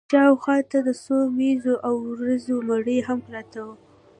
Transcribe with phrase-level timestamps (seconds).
[0.11, 3.73] شا و خوا ته د څو مېږو او وزو مړي هم پراته وو.